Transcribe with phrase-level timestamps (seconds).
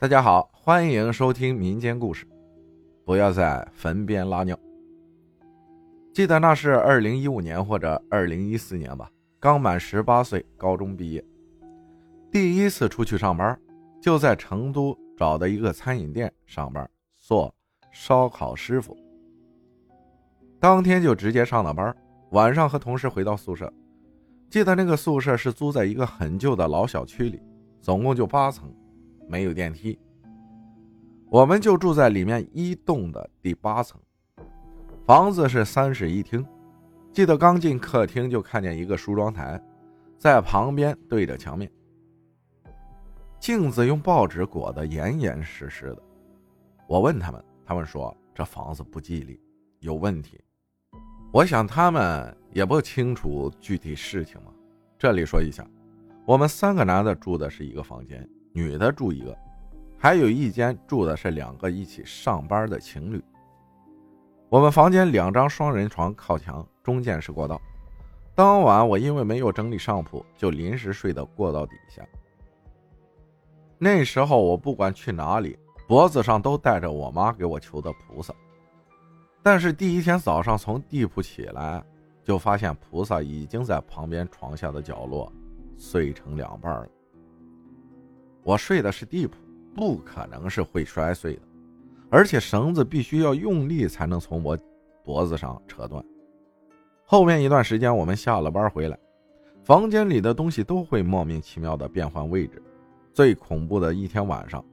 [0.00, 2.26] 大家好，欢迎收听民间故事。
[3.04, 4.58] 不要在坟边拉尿。
[6.14, 11.22] 记得那是二零一五年或者二零一四年吧，刚满十八岁，高中毕业，
[12.30, 13.60] 第一次出去上班，
[14.00, 17.54] 就在成都找的一个餐饮店上班，做
[17.92, 18.96] 烧烤师傅。
[20.58, 21.94] 当天就直接上了班，
[22.30, 23.70] 晚上和同事回到宿舍。
[24.48, 27.38] 记得那个宿舍是租在一个很旧的老小区里，
[27.82, 28.74] 总共就八层。
[29.30, 29.96] 没有电梯，
[31.28, 34.00] 我们就住在里面一栋的第八层。
[35.06, 36.44] 房子是三室一厅。
[37.12, 39.60] 记得刚进客厅就看见一个梳妆台，
[40.18, 41.70] 在旁边对着墙面，
[43.38, 46.02] 镜子用报纸裹得严严实实的。
[46.88, 49.40] 我问他们，他们说这房子不吉利，
[49.78, 50.40] 有问题。
[51.32, 54.52] 我想他们也不清楚具体事情嘛。
[54.98, 55.64] 这里说一下，
[56.26, 58.28] 我们三个男的住的是一个房间。
[58.52, 59.36] 女的住一个，
[59.98, 63.22] 还有一间住的是两个一起上班的情侣。
[64.48, 67.60] 我们房间两张双人床靠墙，中间是过道。
[68.34, 72.02] 当晚我因为没有整理上铺，就临时睡到过道底下。
[73.78, 78.34] 那时候我不管去哪里，脖子上都带着我妈给我求的菩萨。
[79.42, 81.82] 但是第一天早上从地铺起来，
[82.24, 85.32] 就发现菩萨已经在旁边床下的角落
[85.76, 86.88] 碎成两半了。
[88.50, 89.36] 我睡的是地铺，
[89.76, 91.42] 不可能是会摔碎的，
[92.10, 94.58] 而且绳子必须要用力才能从我
[95.04, 96.04] 脖子上扯断。
[97.04, 98.98] 后面一段时间，我们下了班回来，
[99.62, 102.60] 房间里的东西都会莫名其妙的变换位置。
[103.14, 104.64] 最恐怖的一天晚上，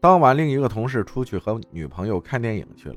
[0.00, 2.96] 当晚另一个同事出去和女朋友看电影去了，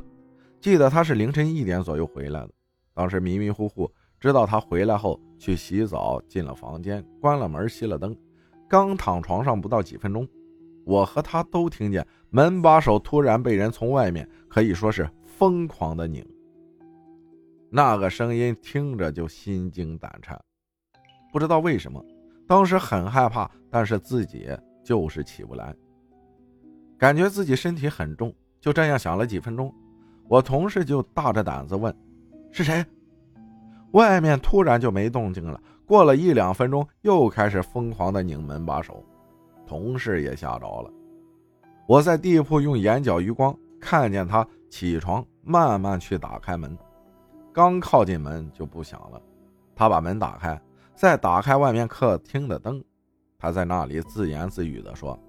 [0.61, 2.49] 记得他是凌晨一点左右回来的。
[2.93, 8.15] 当时迷迷糊糊知道他回来后去洗澡，进了房间，关了门，熄了灯。
[8.67, 10.27] 刚躺床上不到几分钟，
[10.85, 16.25] 我和他都听见门把手突然被人从外面可以说是疯狂的拧。
[17.69, 20.39] 那个声音听着就心惊胆颤，
[21.31, 22.03] 不知道为什么，
[22.47, 24.47] 当时很害怕，但是自己
[24.83, 25.75] 就是起不来，
[26.97, 28.33] 感觉自己身体很重。
[28.61, 29.73] 就这样想了几分钟，
[30.29, 31.93] 我同事就大着胆子问
[32.49, 32.85] ：“是谁？”
[33.91, 35.61] 外面突然就没动静了。
[35.85, 39.03] 过了一两分钟，又开始疯狂的拧门把手，
[39.67, 40.91] 同事也吓着了。
[41.85, 46.77] 我在地铺用眼角余光看见他起床，慢慢去打开门，
[47.51, 49.21] 刚靠近门就不响了。
[49.75, 50.59] 他把门打开，
[50.95, 52.81] 再打开外面客厅的灯，
[53.37, 55.19] 他在那里自言自语的说：“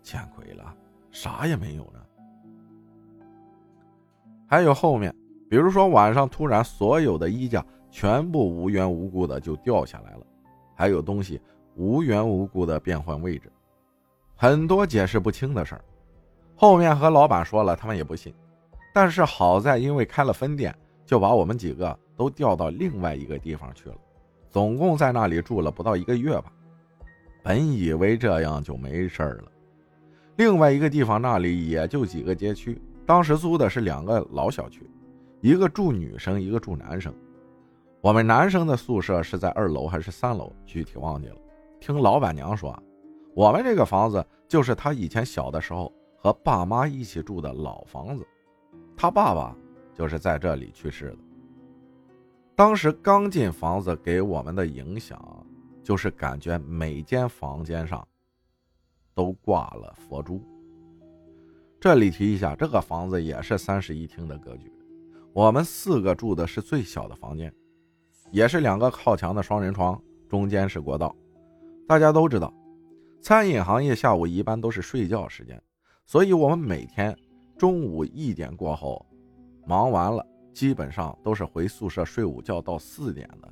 [0.00, 0.72] 见鬼了，
[1.10, 2.00] 啥也没有呢。”
[4.46, 5.12] 还有后面，
[5.50, 7.64] 比如说晚上突然所有的衣架。
[7.92, 10.26] 全部无缘无故的就掉下来了，
[10.74, 11.38] 还有东西
[11.76, 13.52] 无缘无故的变换位置，
[14.34, 15.84] 很多解释不清的事儿。
[16.56, 18.34] 后面和老板说了，他们也不信。
[18.94, 23.96] 但是好在因为开了分店，就把我们几个都调到另外一个地方去了，
[24.48, 26.50] 总共在那里住了不到一个月吧。
[27.42, 29.52] 本以为这样就没事了，
[30.36, 34.88] 另外一个地方那里也就几个街区，当时租的是两个老小区，
[35.40, 37.12] 一个住女生，一个住男生。
[38.02, 40.52] 我们男生的宿舍是在二楼还是三楼？
[40.66, 41.36] 具体忘记了。
[41.78, 42.76] 听老板娘说，
[43.32, 48.26] 我们这个房子就是他以前小的时候和爸妈一起住的老房子，
[48.96, 49.56] 他爸爸
[49.94, 51.18] 就是在这里去世的。
[52.56, 55.46] 当时刚进房子，给我们的影响
[55.80, 58.04] 就是感觉每间房间上
[59.14, 60.42] 都挂了佛珠。
[61.78, 64.72] 这里提一下，这个房子也是三室一厅的格局，
[65.32, 67.52] 我们四个住的是最小的房间。
[68.32, 71.14] 也是两个靠墙的双人床，中间是过道。
[71.86, 72.52] 大家都知道，
[73.20, 75.62] 餐饮行业下午一般都是睡觉时间，
[76.06, 77.14] 所以我们每天
[77.58, 79.04] 中午一点过后，
[79.66, 83.48] 忙完了基本上都是回宿舍睡午觉到四点的。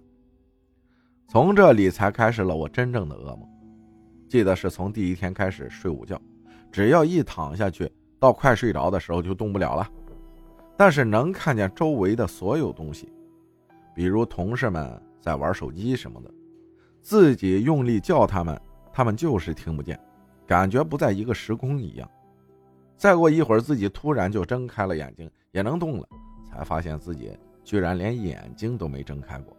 [1.29, 3.47] 从这里才开始了我真正的噩梦。
[4.29, 6.21] 记得是从第一天开始睡午觉，
[6.73, 9.87] 只要一躺下去，到快睡着的时候就动不了了，
[10.77, 13.13] 但是能看见周围的所有东西。
[14.01, 16.31] 比如同事们在玩手机什么的，
[17.03, 18.59] 自己用力叫他们，
[18.91, 20.01] 他们就是听不见，
[20.47, 22.11] 感觉不在一个时空一样。
[22.97, 26.09] 再过一会儿，自己突然就睁开了眼睛，也能动了，
[26.47, 29.55] 才发现自己居然连眼睛都没睁开过。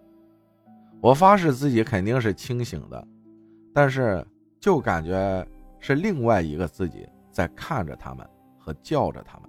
[1.01, 3.07] 我发誓自己肯定是清醒的，
[3.71, 4.25] 但是
[4.59, 5.47] 就感觉
[5.77, 8.27] 是另外一个自己在看着他们
[8.57, 9.47] 和叫着他们。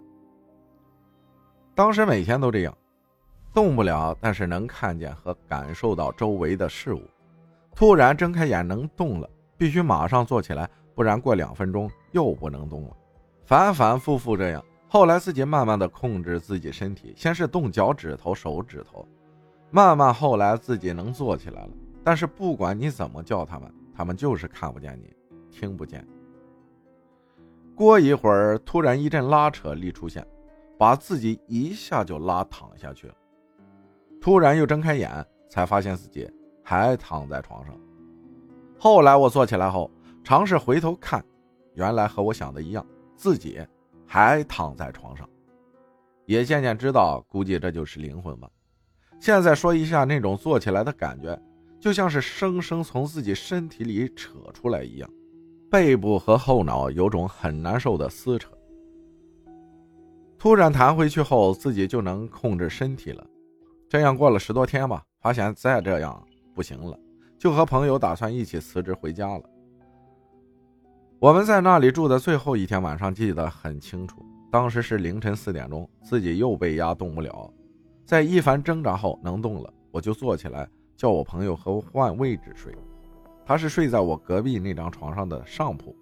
[1.75, 2.77] 当时每天都这样。
[3.53, 7.03] 动不了，但是能看见和感受到周围的事物。
[7.75, 12.97] 突然睁开眼能动了，必须马上坐起来，不然过两分钟又不能动了，
[13.45, 14.65] 反反复复这样。
[14.89, 19.07] 后来自己慢慢的控制自己身体，先是动脚趾头、手指头，
[19.71, 21.71] 慢慢后来自己能坐起来了。
[22.05, 25.15] 但是不管你怎么叫他们，他们就是看不见你，
[25.51, 26.07] 听不见。
[27.75, 30.27] 过一会儿，突然一阵拉扯力出现，
[30.77, 33.15] 把自己一下就拉躺下去了。
[34.23, 35.11] 突然又睁开眼，
[35.51, 36.27] 才发现自己
[36.63, 37.79] 还躺在床上。
[38.79, 39.91] 后来我坐起来后，
[40.25, 41.23] 尝试回头看，
[41.75, 43.61] 原来和我想的一样，自己。
[44.05, 45.27] 还躺在床上，
[46.27, 48.47] 也渐渐知道，估计这就是灵魂吧。
[49.19, 51.41] 现在说一下那种坐起来的感觉，
[51.81, 55.11] 就像是生生从自己身体里扯出来一样，
[55.71, 58.51] 背部和后脑有种很难受的撕扯。
[60.39, 63.27] 突然弹回去后，自己就能控制身体了。
[63.93, 66.99] 这样过了十多天吧，发现再这样不行了，
[67.39, 69.43] 就和朋友打算一起辞职回家了。
[71.19, 74.25] 我们在那里住的最后一天晚上，记得很清楚。
[74.51, 77.53] 当时是凌晨四点钟，自己又被压动不了，
[78.07, 80.67] 在一番挣扎后能动了，我就坐起来
[80.97, 82.75] 叫我朋友和我换位置睡。
[83.45, 85.95] 他是睡在我隔壁那张床上的上铺。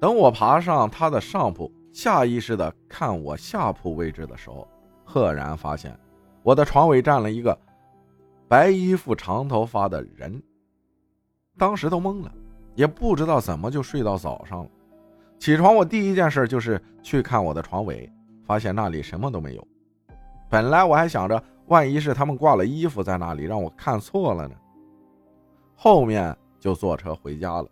[0.00, 4.66] 等我爬上他的上铺，下意识的看我下铺位置的时候，
[5.04, 5.94] 赫然发现
[6.46, 7.58] 我的床尾站了一个
[8.46, 10.40] 白衣服、长头发的人。
[11.58, 12.32] 当时都懵了。
[12.76, 14.70] 也不知道怎么就睡到早上了。
[15.38, 18.08] 起床，我第一件事就是去看我的床尾，
[18.44, 19.66] 发现那里什么都没有。
[20.50, 24.54] 本来我还想着，万一是他们挂了衣服在那里，让我看错了呢。
[25.74, 27.68] 后面就坐车回家了。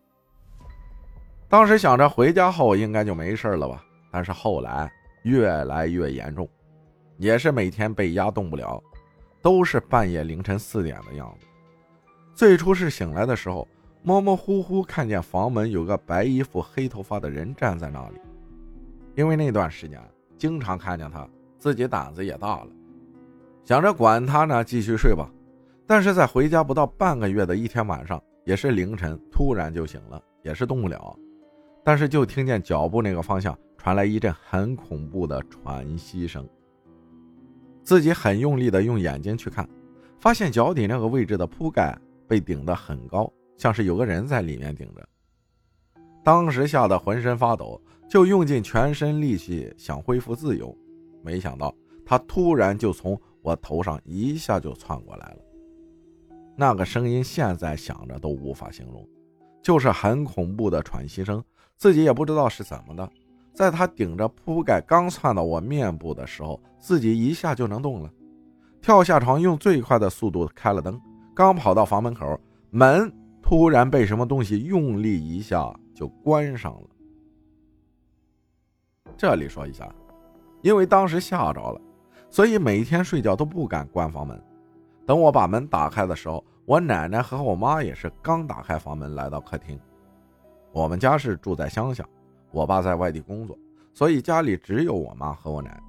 [1.48, 4.90] 当时想着回家后应该就没事了吧，但是后来
[5.22, 6.48] 越来越严重，
[7.16, 8.82] 也是每天被压动不了，
[9.40, 11.46] 都是半夜凌晨四点的样子。
[12.34, 13.66] 最初是醒来的时候。
[14.06, 18.20] 模模糊糊看见房门有个白衣服、黑头发的人站在那里，
[19.14, 19.98] 因为那段时间
[20.36, 21.26] 经常看见他，
[21.58, 22.66] 自己胆子也大了，
[23.64, 25.26] 想着管他呢，继续睡吧。
[25.86, 31.18] 但是在回家不到半个月的一天晚上，也是凌晨，突然就醒了，也是动不了，
[31.82, 36.46] 但是就听见脚步那个方向传来一阵很恐怖的喘息声。
[37.84, 39.68] 自己很用力的用眼睛去看，
[40.18, 41.96] 发现脚底那个位置的铺盖
[42.26, 43.30] 被顶得很高。
[43.56, 45.08] 像是有个人在里面顶着，
[46.24, 50.76] 当时吓得浑身发抖，就用尽全身力气想恢复自由，
[51.22, 51.72] 没想到
[52.04, 55.36] 他突然就从我头上一下就窜过来了。
[56.56, 59.06] 那个声音现在想着都无法形容，
[59.62, 61.42] 就是很恐怖的喘息声，
[61.76, 63.08] 自己也不知道是怎么的。
[63.54, 68.10] 在他顶着铺盖刚窜到我面部的时候，自己一下就能动了，
[68.82, 71.00] 跳下床，用最快的速度开了灯，
[71.34, 72.38] 刚跑到房门口，
[72.70, 73.10] 门。
[73.46, 76.88] 突然被什么东西用力一下就关上了。
[79.18, 79.86] 这里说一下，
[80.62, 81.78] 因为当时吓着了，
[82.30, 84.42] 所以每天睡觉都不敢关房门。
[85.06, 89.78] 等我把门打开的时候，我奶奶和我妈也是刚打开房门来到客厅。
[90.72, 92.02] 我们家是住在乡下，
[92.54, 93.58] 我爸在外地工作，
[93.92, 95.82] 所以家里只有我妈和我奶。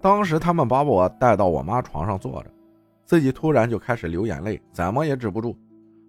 [0.00, 2.50] 当时他们把我带到我妈床上坐着，
[3.04, 5.56] 自己突然就开始流眼泪，怎么也止不住。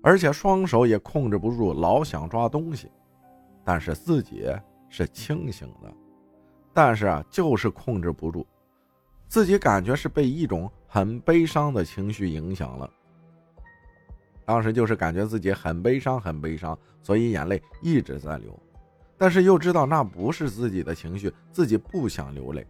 [0.04, 2.92] 而且双手也控制不住，老想抓东西，
[3.64, 4.48] 但是自己
[4.88, 5.92] 是清醒的，
[6.74, 8.46] 但是啊，就是控制不住，
[9.28, 12.90] 自己感觉是被一种很悲伤的情绪影响了。
[14.44, 18.60] 当时就是感觉自己很悲伤，很悲伤，所以眼泪一直在流，
[19.22, 22.66] 但是又知道那不是自己的情绪，自己不想流泪。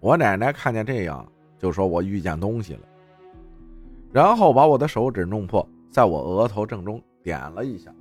[0.00, 2.80] 我奶奶看见这样，就说我遇见东西了，
[4.10, 5.68] 然后把我的手指弄破。
[5.90, 7.94] 在我额头正中点了一下，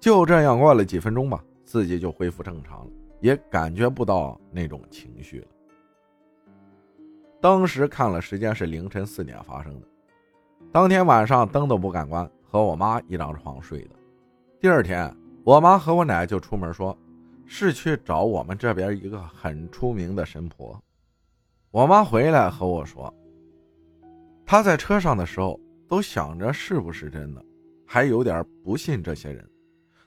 [0.00, 2.90] 就这样过了几分钟吧，自己就恢复正常了，
[3.20, 5.46] 也感觉不到那种情绪了。
[7.38, 9.86] 当时看了时间是凌晨四点发生的，
[10.72, 13.90] 当天晚上灯都不敢关，和我妈一张床睡的。
[14.58, 16.96] 第二天，我妈和我奶就出门说，
[17.46, 20.82] 是去找我们这边一个很出名的神婆。
[21.70, 23.12] 我妈回来和我说，
[24.44, 25.60] 她在车上的时候。
[25.86, 27.44] 都想着是不是真的，
[27.86, 29.48] 还有点不信这些人，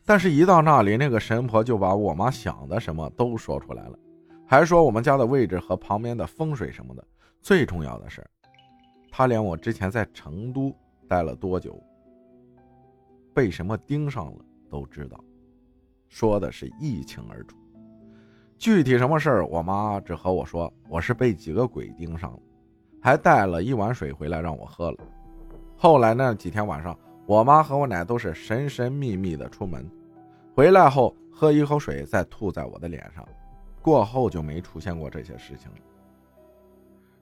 [0.04, 3.98] 但是，一到那里，那个神婆就把我妈想的什么都说出来了，
[4.46, 7.08] 还说我们家的位置和旁边的风水什么的。
[7.42, 8.26] 最重要的是，
[9.12, 10.76] 他连我之前在成都
[11.08, 11.80] 待了多久，
[13.36, 15.18] 被什么盯上了都知道，
[16.08, 17.56] 说的是一清二楚。
[18.58, 22.40] 具体什么事儿，我妈只和我说，我是被几个鬼盯上了，
[23.02, 24.98] 还带了一碗水回来让我喝了。
[25.76, 29.88] 后来那几天晚上，我妈和我奶都是神神秘秘的出门，
[30.56, 33.24] 回来后喝一口水再吐在我的脸上。
[33.80, 35.78] 过后就没出现过这些事情了。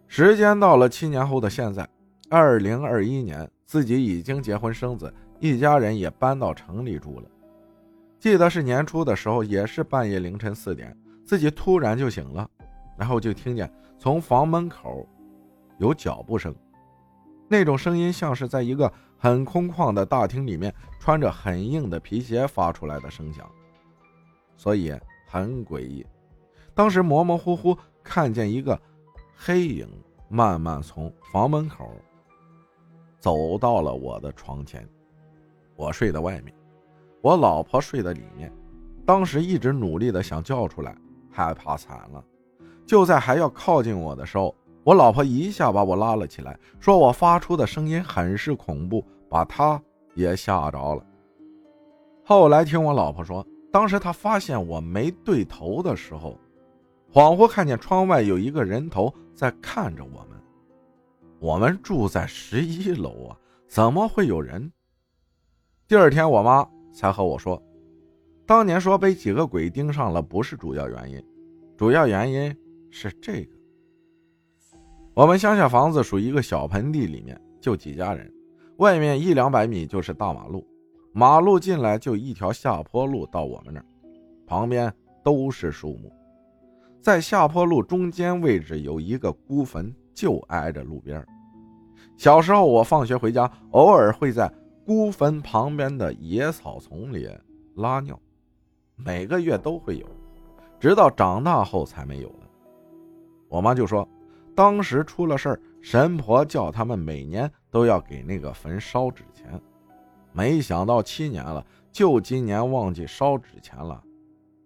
[0.07, 1.87] 时间到了七年后的现在，
[2.29, 7.29] 二零二一年，自己已经结婚生子，一家人也搬到城里住了。
[8.25, 12.49] 记得是年初的时候，也是半夜凌晨四点，自己突然就醒了，
[12.97, 15.07] 然后就听见从房门口
[15.77, 16.51] 有脚步声，
[17.47, 23.47] 那种声音像是在一个很空旷的大厅里面穿着很硬的皮鞋发出来的声响，
[24.57, 24.91] 所以
[25.27, 26.03] 很诡异。
[26.73, 28.81] 当时模模糊糊看见一个
[29.35, 29.87] 黑影
[30.29, 31.91] 慢慢从房门口
[33.19, 34.83] 走到了我的床前，
[35.75, 36.51] 我睡在外面，
[37.25, 38.53] 我老婆睡在里面。
[39.03, 40.95] 当时一直努力的想叫出来，
[41.31, 42.23] 害怕惨了。
[42.85, 44.53] 就在还要靠近我的时候，
[44.83, 49.81] 我老婆一下把我拉了起来，说我发出的声音很是恐怖，把她
[50.13, 51.03] 也吓着了。
[52.23, 56.37] 后来听我老婆说，当时她发现我没对头的时候。
[57.11, 60.39] 恍惚看见窗外有一个人头在看着我们，
[61.39, 64.71] 我们住在十一楼啊，怎么会有人？
[65.87, 67.61] 第二天我妈才和我说，
[68.45, 71.21] 当年说被几个鬼盯上了不是主要原因，
[71.75, 72.55] 主要原因
[72.89, 73.53] 是这个。
[75.13, 78.31] 我们乡下房子属于一个小盆地里面，就几家人，
[78.77, 80.65] 外面一两百米就是大马路，
[81.11, 83.85] 马路进来就一条下坡路到我们那儿，
[84.47, 86.09] 旁边都是树木。
[87.01, 91.23] 在下坡路中间位置有一个孤坟，就挨着路边。
[92.17, 94.51] 小时候我放学回家，偶尔会在
[94.85, 97.27] 孤坟旁边的野草丛里
[97.75, 98.19] 拉尿，
[98.95, 100.05] 每个月都会有，
[100.79, 102.47] 直到长大后才没有了。
[103.49, 104.07] 我妈就说，
[104.53, 109.59] 当时出了事儿，神婆叫他们每年都要给那个坟烧纸钱，
[110.31, 114.03] 没想到七年了，就今年忘记烧纸钱了，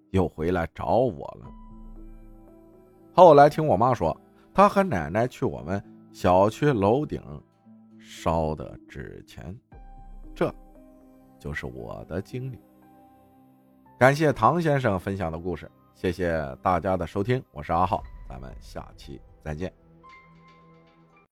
[0.10, 1.50] 又回来找我了。
[3.14, 4.16] 后来听我妈说，
[4.54, 7.22] 她和奶奶去我们小区楼顶
[7.98, 9.58] 烧的纸钱，
[10.40, 10.56] 这
[11.38, 12.58] 就是我的经历。
[13.98, 19.89] 感谢唐先生分享的故事，谢谢大家的收听，我是阿浩，咱们下期再见。